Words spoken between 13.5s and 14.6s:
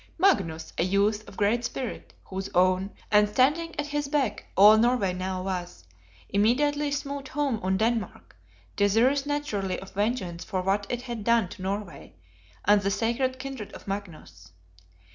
of Magnus.